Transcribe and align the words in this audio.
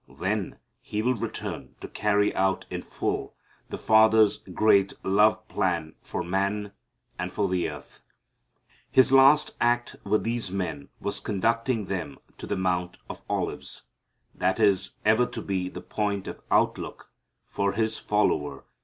Then 0.17 0.57
He 0.79 1.03
will 1.03 1.13
return 1.13 1.75
to 1.79 1.87
carry 1.87 2.33
out 2.33 2.65
in 2.71 2.81
full 2.81 3.35
the 3.69 3.77
Father's 3.77 4.39
great 4.39 4.93
love 5.03 5.47
plan 5.47 5.93
for 6.01 6.23
man 6.23 6.71
and 7.19 7.31
for 7.31 7.47
the 7.47 7.69
earth. 7.69 8.01
His 8.89 9.11
last 9.11 9.53
act 9.61 9.95
with 10.03 10.23
these 10.23 10.49
men 10.49 10.89
was 10.99 11.19
conducting 11.19 11.85
them 11.85 12.17
to 12.39 12.47
the 12.47 12.57
Mount 12.57 12.97
of 13.11 13.21
Olives. 13.29 13.83
That 14.33 14.59
is 14.59 14.93
ever 15.05 15.27
to 15.27 15.39
be 15.39 15.69
the 15.69 15.81
point 15.81 16.27
of 16.27 16.41
outlook 16.49 17.11
for 17.45 17.73
His 17.73 17.99
follower. 17.99 18.65